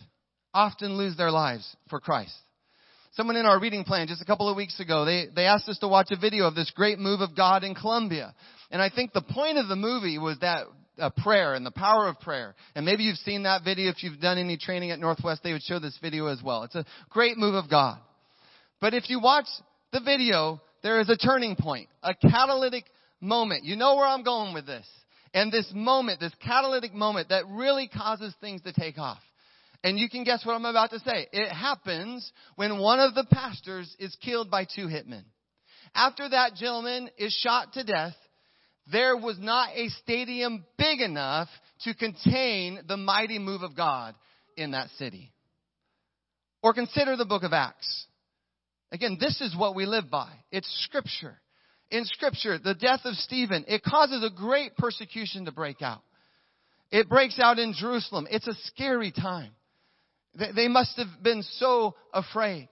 [0.53, 2.35] often lose their lives for Christ.
[3.13, 5.79] Someone in our reading plan just a couple of weeks ago, they, they asked us
[5.81, 8.35] to watch a video of this great move of God in Colombia.
[8.71, 10.65] And I think the point of the movie was that
[10.99, 12.55] uh, prayer and the power of prayer.
[12.75, 13.91] And maybe you've seen that video.
[13.91, 16.65] If you've done any training at Northwest, they would show this video as well.
[16.65, 17.99] It's a great move of God.
[18.81, 19.47] But if you watch
[19.93, 22.85] the video, there is a turning point, a catalytic
[23.21, 23.65] moment.
[23.65, 24.87] You know where I'm going with this.
[25.35, 29.21] And this moment, this catalytic moment that really causes things to take off.
[29.85, 31.27] And you can guess what I'm about to say.
[31.33, 35.25] It happens when one of the pastors is killed by two hitmen.
[35.95, 38.15] After that gentleman is shot to death,
[38.91, 41.49] there was not a stadium big enough
[41.85, 44.15] to contain the mighty move of God
[44.57, 45.33] in that city.
[46.63, 48.07] Or consider the book of Acts.
[48.91, 50.31] Again, this is what we live by.
[50.51, 51.41] It's scripture.
[51.91, 56.03] In scripture, the death of Stephen, it causes a great persecution to break out.
[56.91, 58.27] It breaks out in Jerusalem.
[58.31, 59.53] It's a scary time.
[60.35, 62.69] They must have been so afraid.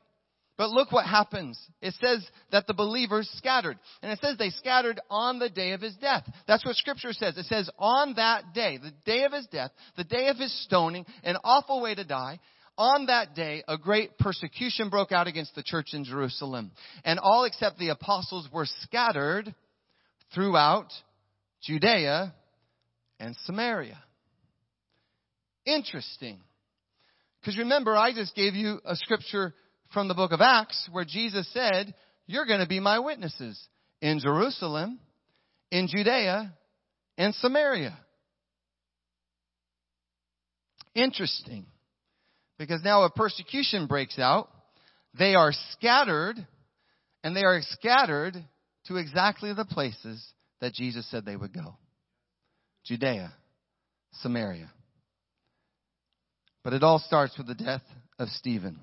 [0.61, 1.59] But look what happens.
[1.81, 3.79] It says that the believers scattered.
[4.03, 6.31] And it says they scattered on the day of his death.
[6.47, 7.39] That's what scripture says.
[7.39, 11.07] It says on that day, the day of his death, the day of his stoning,
[11.25, 12.41] an awful way to die,
[12.77, 16.73] on that day, a great persecution broke out against the church in Jerusalem.
[17.07, 19.55] And all except the apostles were scattered
[20.35, 20.93] throughout
[21.63, 22.35] Judea
[23.19, 23.99] and Samaria.
[25.65, 26.39] Interesting.
[27.41, 29.55] Because remember, I just gave you a scripture
[29.93, 31.95] from the book of Acts where Jesus said,
[32.27, 33.61] You're going to be my witnesses
[34.01, 34.99] in Jerusalem,
[35.71, 36.53] in Judea,
[37.19, 37.97] and Samaria.
[40.95, 41.67] Interesting.
[42.59, 44.49] Because now a persecution breaks out.
[45.19, 46.37] They are scattered,
[47.25, 48.35] and they are scattered
[48.87, 50.25] to exactly the places
[50.61, 51.77] that Jesus said they would go
[52.85, 53.33] Judea,
[54.23, 54.71] Samaria.
[56.63, 57.83] But it all starts with the death
[58.19, 58.79] of Stephen.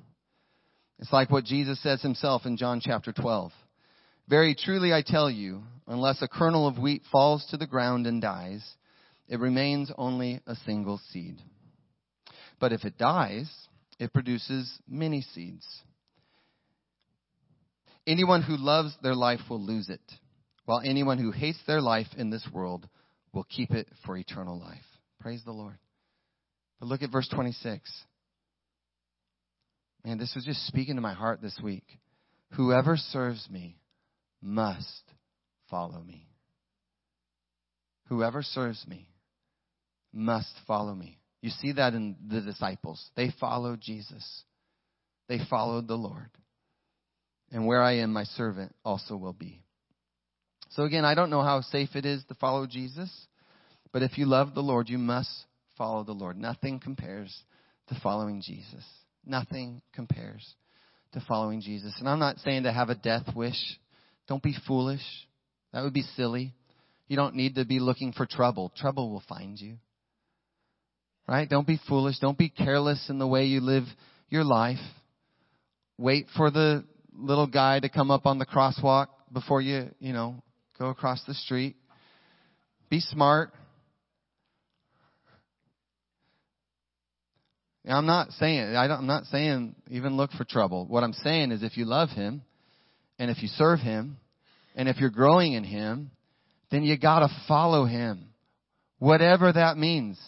[0.99, 3.51] It's like what Jesus says himself in John chapter 12.
[4.27, 8.21] Very truly I tell you, unless a kernel of wheat falls to the ground and
[8.21, 8.65] dies,
[9.27, 11.38] it remains only a single seed.
[12.60, 13.49] But if it dies,
[13.99, 15.65] it produces many seeds.
[18.07, 20.01] Anyone who loves their life will lose it,
[20.65, 22.88] while anyone who hates their life in this world
[23.33, 24.77] will keep it for eternal life.
[25.19, 25.77] Praise the Lord.
[26.79, 27.81] But look at verse 26.
[30.08, 31.84] Man, this was just speaking to my heart this week.
[32.54, 33.76] Whoever serves me
[34.41, 35.04] must
[35.70, 36.30] follow me.
[38.08, 39.10] Whoever serves me
[40.13, 41.20] must follow me.
[41.41, 43.04] You see that in the disciples.
[43.17, 44.43] They followed Jesus.
[45.28, 46.30] They followed the Lord.
[47.52, 49.62] And where I am, my servant also will be.
[50.70, 53.12] So again, I don't know how safe it is to follow Jesus,
[53.91, 55.30] but if you love the Lord, you must
[55.78, 56.38] follow the Lord.
[56.38, 57.38] Nothing compares
[57.89, 58.86] to following Jesus.
[59.28, 60.56] Nothing compares
[61.13, 61.94] to following Jesus.
[62.00, 63.60] And I'm not saying to have a death wish.
[64.28, 65.02] Don't be foolish.
[65.74, 66.54] That would be silly.
[67.08, 68.72] You don't need to be looking for trouble.
[68.76, 69.76] Trouble will find you.
[71.28, 71.50] Right?
[71.50, 72.20] Don't be foolish.
[72.20, 73.84] Don't be careless in the way you live
[74.30, 74.80] your life.
[75.98, 80.42] Wait for the little guy to come up on the crosswalk before you, you know,
[80.80, 81.76] go across the street.
[82.90, 83.52] Be smart.
[87.88, 90.86] I'm not saying I am not saying even look for trouble.
[90.88, 92.41] What I'm saying is if you love him
[93.17, 94.17] and if you serve him
[94.76, 96.12] and if you're growing in him,
[96.69, 98.30] then you got to follow him.
[99.00, 100.19] Whatever that means.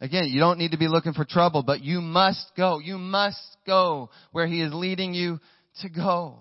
[0.00, 2.78] Again, you don't need to be looking for trouble, but you must go.
[2.78, 5.40] You must go where he is leading you
[5.82, 6.38] to go.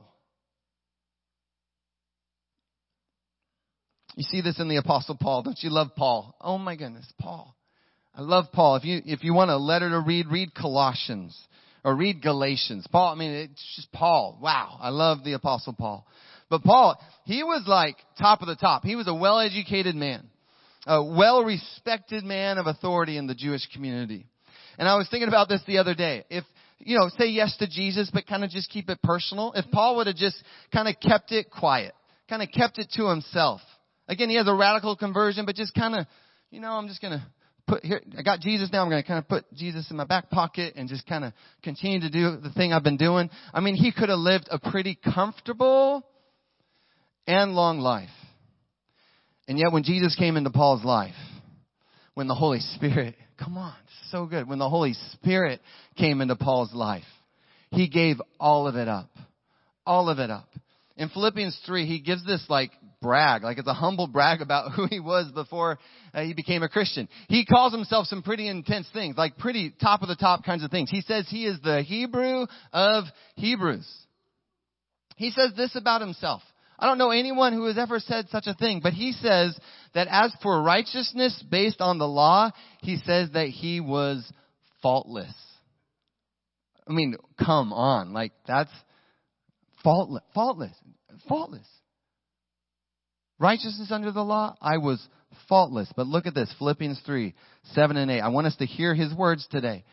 [4.16, 5.44] You see this in the apostle Paul.
[5.44, 6.36] Don't you love Paul?
[6.42, 7.57] Oh my goodness, Paul.
[8.18, 8.78] I love Paul.
[8.78, 11.38] If you, if you want a letter to read, read Colossians
[11.86, 12.88] or read Galatians.
[12.92, 14.40] Paul, I mean, it's just Paul.
[14.42, 14.80] Wow.
[14.82, 16.06] I love the apostle Paul.
[16.50, 18.84] But Paul, he was like top of the top.
[18.84, 20.28] He was a well-educated man,
[20.88, 24.26] a well-respected man of authority in the Jewish community.
[24.80, 26.26] And I was thinking about this the other day.
[26.32, 26.44] If,
[26.80, 29.54] you know, say yes to Jesus, but kind of just keep it personal.
[29.56, 30.42] If Paul would have just
[30.74, 31.94] kind of kept it quiet,
[32.28, 33.62] kind of kept it to himself.
[34.08, 36.08] Again, he has a radical conversion, but just kind of,
[36.50, 37.24] you know, I'm just going to
[37.68, 38.82] put here, I got Jesus now.
[38.82, 41.34] I'm going to kind of put Jesus in my back pocket and just kind of
[41.64, 43.30] continue to do the thing I've been doing.
[43.54, 46.06] I mean, he could have lived a pretty comfortable
[47.28, 48.10] and long life.
[49.48, 51.16] And yet when Jesus came into Paul's life,
[52.14, 53.76] when the Holy Spirit, come on,
[54.10, 54.48] so good.
[54.48, 55.62] When the Holy Spirit
[55.98, 57.04] came into Paul's life,
[57.72, 59.10] he gave all of it up.
[59.86, 60.50] All of it up.
[60.98, 64.88] In Philippians 3, he gives this like brag, like it's a humble brag about who
[64.88, 65.80] he was before
[66.14, 67.08] uh, he became a Christian.
[67.28, 70.72] He calls himself some pretty intense things, like pretty top of the top kinds of
[70.72, 70.90] things.
[70.90, 73.06] He says he is the Hebrew of
[73.36, 73.88] Hebrews.
[75.16, 76.42] He says this about himself.
[76.80, 79.58] I don't know anyone who has ever said such a thing, but he says
[79.96, 84.32] that as for righteousness based on the law, he says that he was
[84.84, 85.34] faultless.
[86.88, 88.72] I mean, come on, like that's
[89.84, 90.74] faultless, faultless,
[91.28, 91.68] faultless.
[93.40, 95.06] Righteousness under the law, I was
[95.48, 95.92] faultless.
[95.96, 97.34] But look at this, Philippians 3,
[97.74, 98.22] 7 and 8.
[98.22, 99.84] I want us to hear his words today.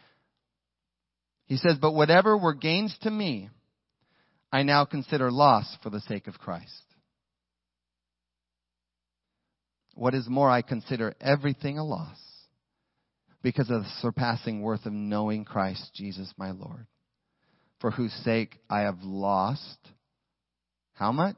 [1.46, 3.50] He says, But whatever were gains to me,
[4.52, 6.70] I now consider loss for the sake of Christ.
[9.94, 12.18] What is more, I consider everything a loss
[13.42, 16.87] because of the surpassing worth of knowing Christ Jesus my Lord,
[17.80, 19.78] for whose sake I have lost
[20.94, 21.37] how much?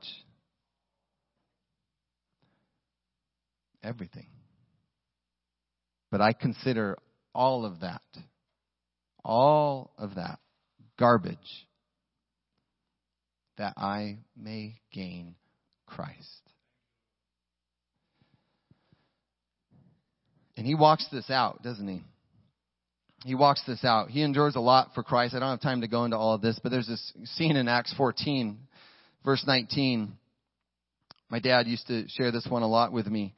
[3.87, 4.27] Everything.
[6.11, 6.99] But I consider
[7.35, 8.03] all of that,
[9.25, 10.38] all of that
[10.99, 11.66] garbage
[13.59, 15.35] that I may gain
[15.87, 16.16] Christ.
[20.57, 22.03] And he walks this out, doesn't he?
[23.25, 24.09] He walks this out.
[24.09, 25.35] He endures a lot for Christ.
[25.35, 27.68] I don't have time to go into all of this, but there's this scene in
[27.68, 28.59] Acts 14,
[29.25, 30.12] verse 19.
[31.29, 33.35] My dad used to share this one a lot with me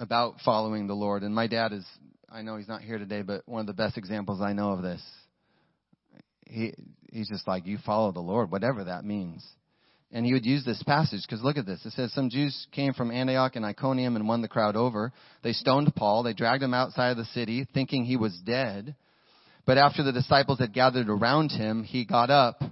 [0.00, 1.22] about following the Lord.
[1.22, 1.86] And my dad is,
[2.28, 4.82] I know he's not here today, but one of the best examples I know of
[4.82, 5.02] this.
[6.46, 6.72] He,
[7.12, 9.46] he's just like, you follow the Lord, whatever that means.
[10.10, 11.84] And he would use this passage because look at this.
[11.84, 15.12] It says some Jews came from Antioch and Iconium and won the crowd over.
[15.44, 16.24] They stoned Paul.
[16.24, 18.96] They dragged him outside of the city thinking he was dead.
[19.66, 22.62] But after the disciples had gathered around him, he got up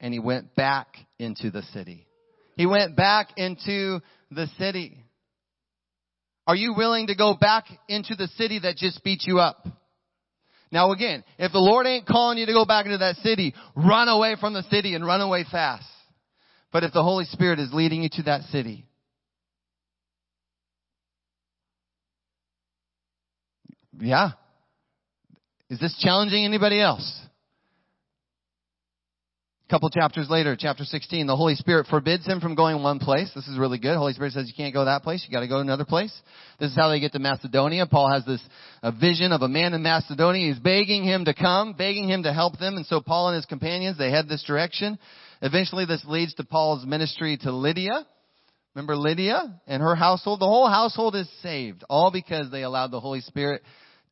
[0.00, 2.06] and he went back into the city.
[2.56, 5.04] He went back into the city.
[6.48, 9.68] Are you willing to go back into the city that just beat you up?
[10.72, 14.08] Now again, if the Lord ain't calling you to go back into that city, run
[14.08, 15.86] away from the city and run away fast.
[16.72, 18.86] But if the Holy Spirit is leading you to that city,
[24.00, 24.30] yeah.
[25.68, 27.20] Is this challenging anybody else?
[29.68, 33.30] A couple chapters later, chapter 16, the Holy Spirit forbids him from going one place.
[33.34, 33.98] This is really good.
[33.98, 35.22] Holy Spirit says you can't go that place.
[35.28, 36.10] You got to go another place.
[36.58, 37.84] This is how they get to Macedonia.
[37.84, 38.40] Paul has this
[38.98, 40.48] vision of a man in Macedonia.
[40.48, 42.76] He's begging him to come, begging him to help them.
[42.76, 44.98] And so Paul and his companions, they head this direction.
[45.42, 48.06] Eventually this leads to Paul's ministry to Lydia.
[48.74, 50.40] Remember Lydia and her household?
[50.40, 51.84] The whole household is saved.
[51.90, 53.60] All because they allowed the Holy Spirit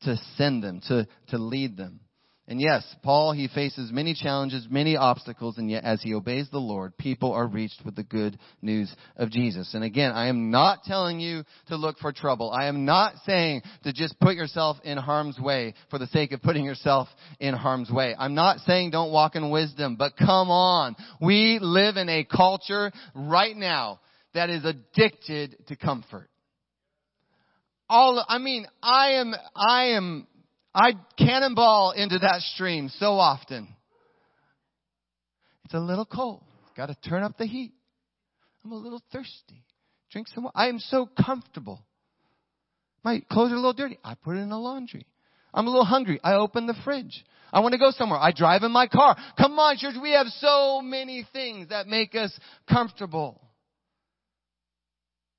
[0.03, 2.01] to send them, to, to lead them.
[2.49, 6.59] And yes, Paul, he faces many challenges, many obstacles, and yet as he obeys the
[6.59, 9.73] Lord, people are reached with the good news of Jesus.
[9.73, 12.49] And again, I am not telling you to look for trouble.
[12.49, 16.41] I am not saying to just put yourself in harm's way for the sake of
[16.41, 17.09] putting yourself
[17.41, 18.15] in harm's way.
[18.17, 20.95] I'm not saying don't walk in wisdom, but come on.
[21.21, 23.99] We live in a culture right now
[24.33, 26.29] that is addicted to comfort.
[27.89, 30.27] All, I mean, I am, I am
[30.73, 33.67] I cannonball into that stream so often.
[35.65, 36.43] It's a little cold.
[36.75, 37.73] Got to turn up the heat.
[38.63, 39.63] I'm a little thirsty.
[40.11, 40.53] Drink some water.
[40.55, 41.83] I am so comfortable.
[43.03, 43.97] My clothes are a little dirty.
[44.03, 45.05] I put it in the laundry.
[45.53, 46.19] I'm a little hungry.
[46.23, 47.25] I open the fridge.
[47.51, 48.19] I want to go somewhere.
[48.19, 49.15] I drive in my car.
[49.37, 49.95] Come on, church.
[50.01, 52.37] We have so many things that make us
[52.69, 53.41] comfortable.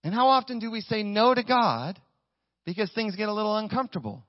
[0.02, 2.00] And how often do we say no to God
[2.64, 4.24] because things get a little uncomfortable?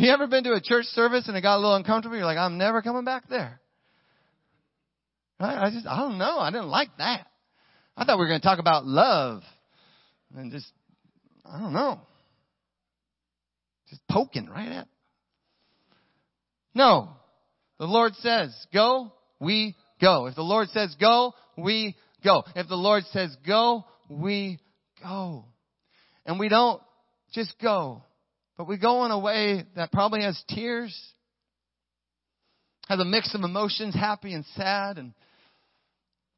[0.00, 2.16] You ever been to a church service and it got a little uncomfortable?
[2.16, 3.60] You're like, I'm never coming back there.
[5.38, 5.58] Right?
[5.58, 6.38] I just, I don't know.
[6.38, 7.26] I didn't like that.
[7.98, 9.42] I thought we were going to talk about love
[10.34, 10.72] and just,
[11.44, 12.00] I don't know.
[13.90, 14.88] Just poking right at.
[16.74, 17.10] No.
[17.78, 20.28] The Lord says, go, we go.
[20.28, 22.42] If the Lord says go, we go.
[22.56, 24.60] If the Lord says go, we
[25.02, 25.44] go.
[26.24, 26.80] And we don't
[27.34, 28.02] just go.
[28.60, 30.94] But we go in a way that probably has tears,
[32.88, 35.14] has a mix of emotions, happy and sad, and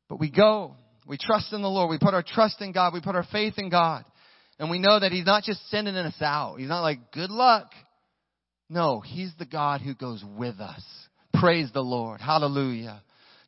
[0.08, 0.76] but we go.
[1.04, 1.90] We trust in the Lord.
[1.90, 2.94] We put our trust in God.
[2.94, 4.04] We put our faith in God.
[4.60, 6.58] And we know that He's not just sending us out.
[6.60, 7.72] He's not like, good luck.
[8.70, 10.84] No, He's the God who goes with us.
[11.34, 12.20] Praise the Lord.
[12.20, 13.02] Hallelujah.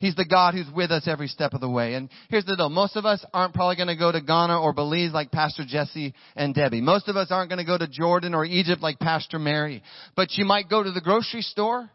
[0.04, 1.94] He's the God who's with us every step of the way.
[1.94, 2.68] And here's the deal.
[2.68, 6.12] Most of us aren't probably going to go to Ghana or Belize like Pastor Jesse
[6.36, 6.82] and Debbie.
[6.82, 9.82] Most of us aren't going to go to Jordan or Egypt like Pastor Mary.
[10.14, 11.88] But you might go to the grocery store.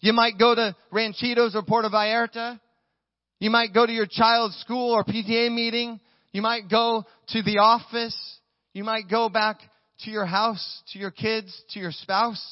[0.00, 2.60] You might go to Ranchitos or Puerto Vallarta.
[3.40, 5.98] You might go to your child's school or PTA meeting.
[6.32, 8.14] You might go to the office.
[8.74, 9.60] You might go back
[10.00, 12.44] to your house, to your kids, to your spouse.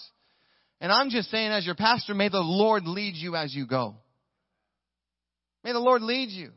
[0.81, 3.97] And I'm just saying as your pastor, may the Lord lead you as you go.
[5.67, 6.53] May the Lord lead you.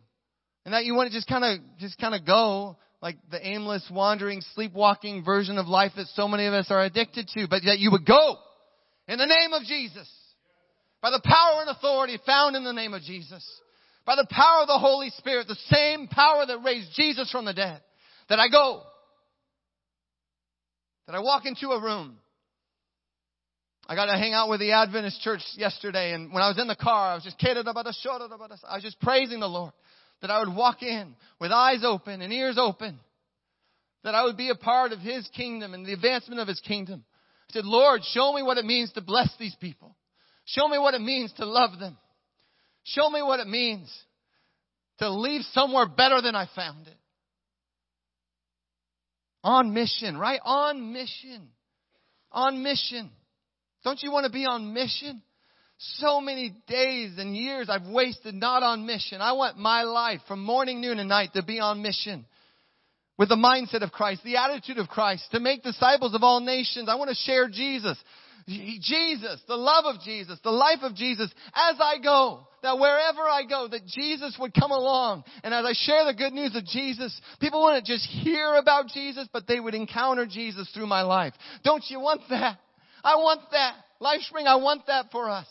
[0.66, 3.84] And that you want to just kind of, just kind of go like the aimless,
[3.92, 7.80] wandering, sleepwalking version of life that so many of us are addicted to, but that
[7.80, 8.38] you would go
[9.08, 10.08] in the name of Jesus.
[11.02, 13.44] By the power and authority found in the name of Jesus.
[14.06, 17.54] By the power of the Holy Spirit, the same power that raised Jesus from the
[17.54, 17.82] dead.
[18.30, 18.84] That I go.
[21.08, 22.18] That I walk into a room
[23.90, 26.68] I got to hang out with the Adventist church yesterday, and when I was in
[26.68, 29.74] the car, I was just kidding about the I was just praising the Lord
[30.22, 33.00] that I would walk in with eyes open and ears open,
[34.04, 37.04] that I would be a part of His kingdom and the advancement of His kingdom.
[37.50, 39.96] I said, Lord, show me what it means to bless these people.
[40.46, 41.98] Show me what it means to love them.
[42.84, 43.92] Show me what it means
[45.00, 46.98] to leave somewhere better than I found it.
[49.44, 50.42] On mission, right?
[50.44, 51.48] On mission.
[52.32, 53.10] On mission.
[53.84, 55.22] Don't you want to be on mission?
[55.78, 59.22] So many days and years I've wasted not on mission.
[59.22, 62.26] I want my life from morning, noon, and night to be on mission
[63.18, 66.90] with the mindset of Christ, the attitude of Christ, to make disciples of all nations.
[66.90, 67.98] I want to share Jesus.
[68.48, 72.48] Jesus, the love of Jesus, the life of Jesus as I go.
[72.64, 75.24] That wherever I go, that Jesus would come along.
[75.44, 79.30] And as I share the good news of Jesus, people wouldn't just hear about Jesus,
[79.32, 81.34] but they would encounter Jesus through my life.
[81.64, 82.58] Don't you want that?
[83.04, 83.76] I want that.
[84.00, 85.48] Life Spring, I want that for us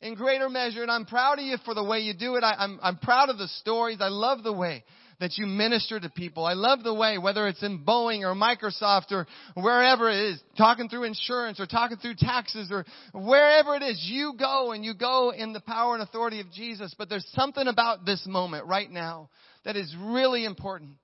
[0.00, 0.82] in greater measure.
[0.82, 2.44] And I'm proud of you for the way you do it.
[2.44, 3.98] I, I'm, I'm proud of the stories.
[4.00, 4.84] I love the way
[5.20, 6.44] that you minister to people.
[6.44, 10.88] I love the way, whether it's in Boeing or Microsoft or wherever it is, talking
[10.88, 15.30] through insurance or talking through taxes or wherever it is, you go and you go
[15.30, 16.94] in the power and authority of Jesus.
[16.98, 19.30] But there's something about this moment right now
[19.64, 20.96] that is really important.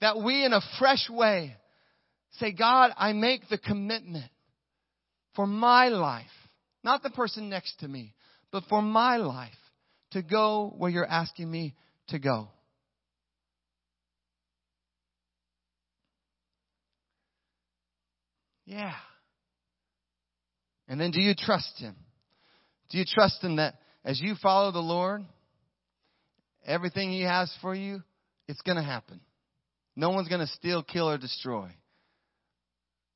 [0.00, 1.54] That we in a fresh way
[2.32, 4.30] say, God, I make the commitment
[5.38, 6.26] for my life,
[6.82, 8.12] not the person next to me,
[8.50, 9.52] but for my life
[10.10, 11.76] to go where you're asking me
[12.08, 12.48] to go.
[18.66, 18.96] Yeah.
[20.88, 21.94] And then do you trust Him?
[22.90, 23.74] Do you trust Him that
[24.04, 25.24] as you follow the Lord,
[26.66, 28.02] everything He has for you,
[28.48, 29.20] it's going to happen?
[29.94, 31.68] No one's going to steal, kill, or destroy.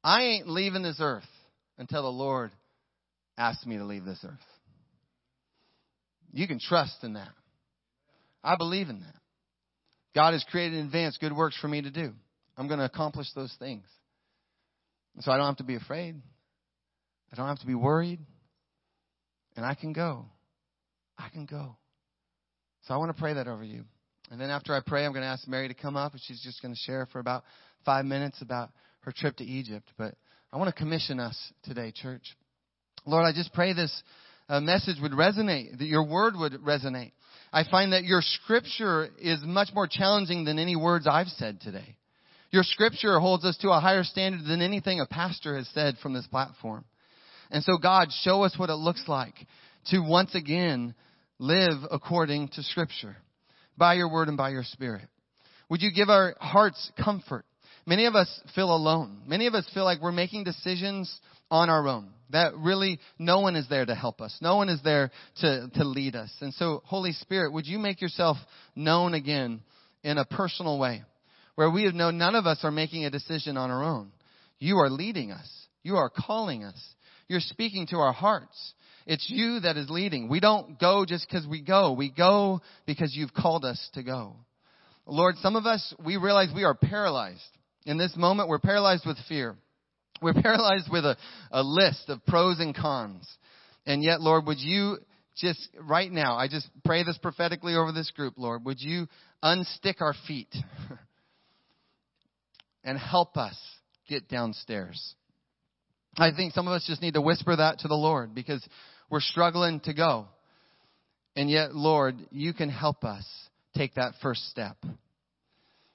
[0.04, 1.24] I ain't leaving this earth
[1.78, 2.50] until the Lord
[3.36, 4.38] asks me to leave this earth.
[6.32, 7.30] You can trust in that.
[8.42, 9.14] I believe in that.
[10.14, 12.12] God has created in advance good works for me to do.
[12.56, 13.84] I'm going to accomplish those things.
[15.20, 16.16] So I don't have to be afraid.
[17.32, 18.20] I don't have to be worried.
[19.56, 20.26] And I can go.
[21.18, 21.76] I can go.
[22.82, 23.84] So I want to pray that over you.
[24.30, 26.42] And then after I pray, I'm going to ask Mary to come up, and she's
[26.42, 27.44] just going to share for about
[27.84, 28.70] five minutes about
[29.00, 29.88] her trip to Egypt.
[29.98, 30.14] But
[30.53, 32.36] I want to commission us today, church.
[33.07, 34.03] Lord, I just pray this
[34.50, 37.12] uh, message would resonate, that your word would resonate.
[37.55, 41.96] I find that your scripture is much more challenging than any words I've said today.
[42.50, 46.12] Your scripture holds us to a higher standard than anything a pastor has said from
[46.12, 46.84] this platform.
[47.50, 49.34] And so God, show us what it looks like
[49.86, 50.94] to once again
[51.38, 53.16] live according to scripture
[53.78, 55.09] by your word and by your spirit.
[55.70, 57.46] Would you give our hearts comfort?
[57.84, 59.22] Many of us feel alone.
[59.26, 61.12] Many of us feel like we're making decisions
[61.50, 62.10] on our own.
[62.30, 64.36] That really no one is there to help us.
[64.40, 65.10] No one is there
[65.40, 66.30] to, to lead us.
[66.40, 68.36] And so, Holy Spirit, would you make yourself
[68.74, 69.60] known again
[70.02, 71.02] in a personal way?
[71.54, 74.10] where we have known none of us are making a decision on our own.
[74.58, 75.48] You are leading us.
[75.82, 76.80] You are calling us.
[77.28, 78.74] You're speaking to our hearts.
[79.06, 80.28] It's you that is leading.
[80.28, 81.92] We don't go just because we go.
[81.92, 84.36] We go because you've called us to go.
[85.06, 87.40] Lord, some of us, we realize we are paralyzed.
[87.86, 89.56] In this moment, we're paralyzed with fear.
[90.20, 91.16] We're paralyzed with a,
[91.50, 93.26] a list of pros and cons.
[93.86, 94.98] And yet, Lord, would you
[95.36, 99.06] just right now, I just pray this prophetically over this group, Lord, would you
[99.42, 100.54] unstick our feet?
[102.84, 103.56] and help us
[104.08, 105.14] get downstairs.
[106.16, 108.66] I think some of us just need to whisper that to the Lord because
[109.08, 110.26] we're struggling to go.
[111.36, 113.24] And yet, Lord, you can help us
[113.76, 114.76] take that first step.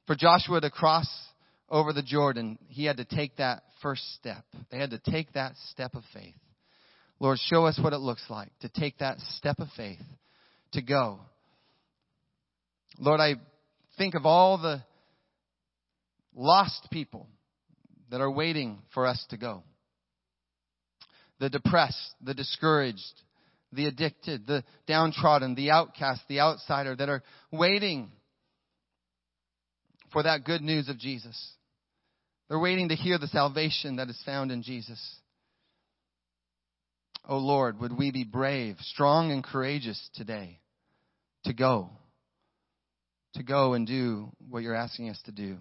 [0.07, 1.07] For Joshua to cross
[1.69, 4.45] over the Jordan, he had to take that first step.
[4.71, 6.35] They had to take that step of faith.
[7.19, 9.99] Lord, show us what it looks like to take that step of faith
[10.73, 11.19] to go.
[12.99, 13.35] Lord, I
[13.97, 14.83] think of all the
[16.35, 17.27] lost people
[18.11, 19.63] that are waiting for us to go.
[21.39, 23.21] The depressed, the discouraged,
[23.73, 28.11] the addicted, the downtrodden, the outcast, the outsider that are waiting
[30.13, 31.53] for that good news of Jesus.
[32.49, 34.99] They're waiting to hear the salvation that is found in Jesus.
[37.27, 40.59] Oh Lord, would we be brave, strong, and courageous today
[41.43, 41.89] to go,
[43.33, 45.57] to go and do what you're asking us to do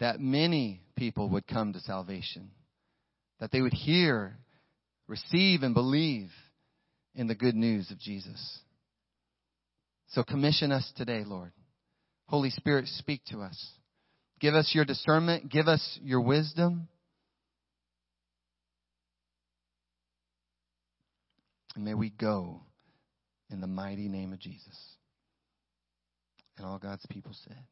[0.00, 2.50] that many people would come to salvation,
[3.40, 4.38] that they would hear,
[5.06, 6.30] receive, and believe
[7.14, 8.60] in the good news of Jesus.
[10.08, 11.52] So commission us today, Lord.
[12.26, 13.70] Holy Spirit, speak to us.
[14.40, 15.50] Give us your discernment.
[15.50, 16.88] Give us your wisdom.
[21.74, 22.62] And may we go
[23.50, 24.76] in the mighty name of Jesus.
[26.56, 27.62] And all God's people said.